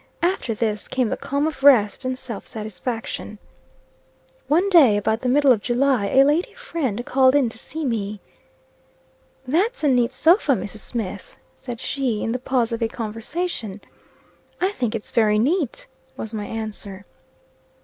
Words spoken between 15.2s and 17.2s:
neat," was my answer.